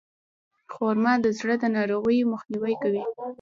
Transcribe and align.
خرما 0.73 1.13
د 1.23 1.27
زړه 1.39 1.55
د 1.61 1.63
ناروغیو 1.75 2.29
مخنیوی 2.33 2.75
کوي. 2.81 3.03